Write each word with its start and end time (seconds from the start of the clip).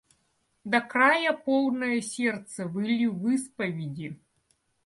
До 0.63 0.81
края 0.87 1.31
полное 1.31 2.01
сердце 2.01 2.65
вылью 2.65 3.13
в 3.13 3.27
исповеди! 3.29 4.19